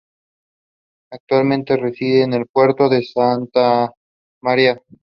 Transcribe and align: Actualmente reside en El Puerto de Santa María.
Actualmente 1.11 1.77
reside 1.77 2.23
en 2.23 2.33
El 2.33 2.47
Puerto 2.47 2.89
de 2.89 3.03
Santa 3.03 3.91
María. 4.41 4.81